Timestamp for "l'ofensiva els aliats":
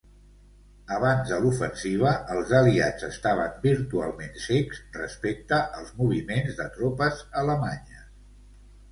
1.41-3.05